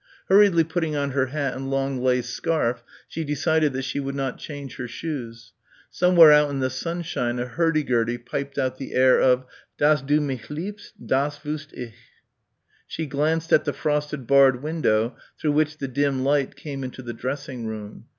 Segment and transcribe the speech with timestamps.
[0.29, 4.39] Hurriedly putting on her hat and long lace scarf she decided that she would not
[4.39, 5.53] change her shoes.
[5.91, 9.45] Somewhere out in the sunshine a hurdy gurdy piped out the air of
[9.77, 11.93] "Dass du mich liebst das wusst ich."
[12.87, 17.13] She glanced at the frosted barred window through which the dim light came into the
[17.13, 18.05] dressing room.